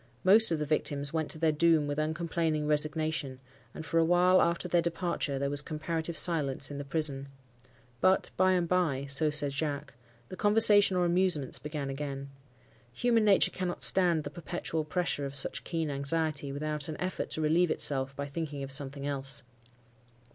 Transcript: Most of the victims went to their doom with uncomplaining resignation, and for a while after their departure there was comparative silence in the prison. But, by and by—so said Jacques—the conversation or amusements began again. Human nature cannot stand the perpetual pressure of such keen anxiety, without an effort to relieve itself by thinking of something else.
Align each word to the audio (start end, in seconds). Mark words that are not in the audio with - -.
Most 0.23 0.49
of 0.51 0.57
the 0.57 0.65
victims 0.65 1.13
went 1.13 1.29
to 1.29 1.37
their 1.37 1.51
doom 1.51 1.85
with 1.85 1.99
uncomplaining 1.99 2.65
resignation, 2.65 3.39
and 3.71 3.85
for 3.85 3.99
a 3.99 4.03
while 4.03 4.41
after 4.41 4.67
their 4.67 4.81
departure 4.81 5.37
there 5.37 5.51
was 5.51 5.61
comparative 5.61 6.17
silence 6.17 6.71
in 6.71 6.79
the 6.79 6.83
prison. 6.83 7.27
But, 7.99 8.31
by 8.35 8.53
and 8.53 8.67
by—so 8.67 9.29
said 9.29 9.53
Jacques—the 9.53 10.37
conversation 10.37 10.97
or 10.97 11.05
amusements 11.05 11.59
began 11.59 11.91
again. 11.91 12.31
Human 12.93 13.23
nature 13.25 13.51
cannot 13.51 13.83
stand 13.83 14.23
the 14.23 14.31
perpetual 14.31 14.85
pressure 14.85 15.27
of 15.27 15.35
such 15.35 15.63
keen 15.63 15.91
anxiety, 15.91 16.51
without 16.51 16.87
an 16.89 16.97
effort 16.99 17.29
to 17.29 17.41
relieve 17.41 17.69
itself 17.69 18.15
by 18.15 18.25
thinking 18.25 18.63
of 18.63 18.71
something 18.71 19.05
else. 19.05 19.43